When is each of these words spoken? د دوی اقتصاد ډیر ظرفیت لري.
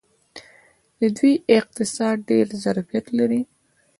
د 0.99 1.01
دوی 1.17 1.33
اقتصاد 1.57 2.17
ډیر 2.29 2.45
ظرفیت 2.63 3.05
لري. 3.19 3.41